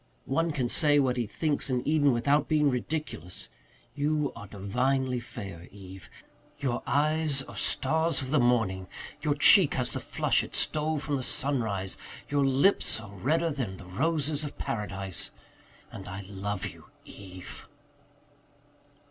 One 0.25 0.49
can 0.49 0.67
say 0.67 0.97
what 0.97 1.15
he 1.15 1.27
thinks 1.27 1.69
in 1.69 1.87
Eden 1.87 2.11
without 2.11 2.47
being 2.47 2.71
ridiculous. 2.71 3.49
You 3.93 4.33
are 4.35 4.47
divinely 4.47 5.19
fair, 5.19 5.67
Eve. 5.71 6.09
Your 6.57 6.81
eyes 6.87 7.43
are 7.43 7.55
stars 7.55 8.19
of 8.19 8.31
the 8.31 8.39
morning 8.39 8.87
your 9.21 9.35
cheek 9.35 9.75
has 9.75 9.91
the 9.91 9.99
flush 9.99 10.41
it 10.43 10.55
stole 10.55 10.97
from 10.97 11.17
the 11.17 11.23
sunrise 11.23 11.99
your 12.29 12.43
lips 12.43 12.99
are 12.99 13.13
redder 13.13 13.51
than 13.51 13.77
the 13.77 13.85
roses 13.85 14.43
of 14.43 14.57
paradise. 14.57 15.29
And 15.91 16.07
I 16.07 16.21
love 16.27 16.65
you, 16.65 16.85
Eve." 17.05 17.67